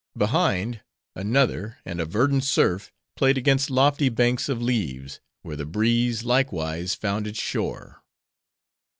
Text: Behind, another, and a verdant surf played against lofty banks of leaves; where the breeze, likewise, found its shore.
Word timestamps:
Behind, 0.17 0.81
another, 1.15 1.77
and 1.85 2.01
a 2.01 2.05
verdant 2.05 2.43
surf 2.43 2.91
played 3.15 3.37
against 3.37 3.69
lofty 3.69 4.09
banks 4.09 4.49
of 4.49 4.59
leaves; 4.59 5.19
where 5.43 5.55
the 5.55 5.63
breeze, 5.63 6.23
likewise, 6.23 6.95
found 6.95 7.27
its 7.27 7.37
shore. 7.39 8.01